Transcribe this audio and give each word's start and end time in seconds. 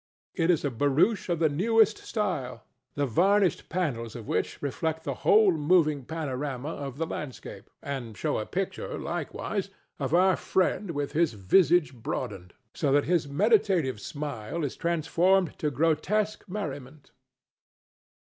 It 0.33 0.49
is 0.49 0.65
a 0.65 0.71
barouche 0.71 1.29
of 1.29 1.37
the 1.37 1.47
newest 1.47 1.99
style, 1.99 2.63
the 2.95 3.05
varnished 3.05 3.69
panels 3.69 4.15
of 4.15 4.27
which 4.27 4.59
reflect 4.59 5.03
the 5.03 5.13
whole 5.21 5.51
moving 5.51 6.05
panorama 6.05 6.69
of 6.69 6.97
the 6.97 7.05
landscape, 7.05 7.69
and 7.83 8.17
show 8.17 8.39
a 8.39 8.47
picture, 8.47 8.97
likewise, 8.97 9.69
of 9.99 10.15
our 10.15 10.35
friend 10.35 10.89
with 10.89 11.11
his 11.11 11.33
visage 11.33 11.93
broadened, 11.93 12.55
so 12.73 12.91
that 12.91 13.05
his 13.05 13.27
meditative 13.27 14.01
smile 14.01 14.63
is 14.63 14.75
transformed 14.75 15.53
to 15.59 15.69
grotesque 15.69 16.49
merriment. 16.49 17.11